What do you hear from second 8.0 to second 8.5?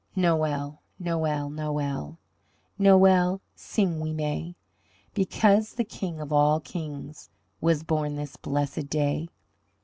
this